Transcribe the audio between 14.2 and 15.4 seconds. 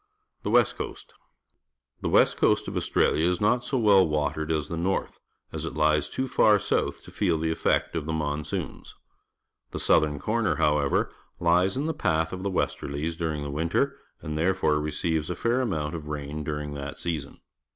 and therefore r eceive s a